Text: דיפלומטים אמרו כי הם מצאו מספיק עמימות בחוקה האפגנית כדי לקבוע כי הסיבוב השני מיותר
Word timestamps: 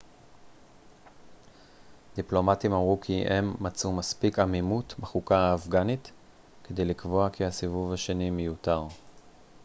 דיפלומטים 2.15 2.73
אמרו 2.73 3.01
כי 3.01 3.23
הם 3.27 3.53
מצאו 3.59 3.91
מספיק 3.91 4.39
עמימות 4.39 4.95
בחוקה 4.99 5.37
האפגנית 5.37 6.11
כדי 6.63 6.85
לקבוע 6.85 7.29
כי 7.29 7.45
הסיבוב 7.45 7.93
השני 7.93 8.29
מיותר 8.29 8.83